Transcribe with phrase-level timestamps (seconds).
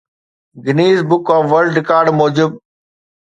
[0.63, 2.49] Guinness book of world record موجب